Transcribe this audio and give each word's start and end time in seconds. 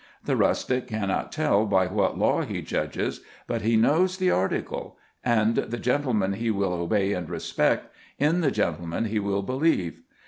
The 0.25 0.35
rustic 0.35 0.87
cannot 0.87 1.31
tell 1.31 1.67
by 1.67 1.85
what 1.85 2.17
law 2.17 2.41
he 2.41 2.63
judges, 2.63 3.21
but 3.45 3.61
he 3.61 3.77
knows 3.77 4.17
the 4.17 4.31
article, 4.31 4.97
and 5.23 5.53
the 5.53 5.77
gentleman 5.77 6.33
he 6.33 6.49
will 6.49 6.73
obey 6.73 7.13
and 7.13 7.29
respect, 7.29 7.93
in 8.17 8.41
the 8.41 8.49
gentleman 8.49 9.05
he 9.05 9.19
will 9.19 9.43
believe. 9.43 10.01